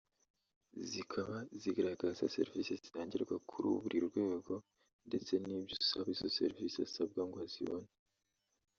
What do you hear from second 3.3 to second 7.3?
kuri buri rwego ndetse n’ibyo usaba izo serivisi asabwa